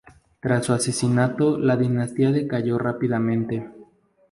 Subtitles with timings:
[0.39, 3.69] Tras su asesinato la dinastía decayó rápidamente.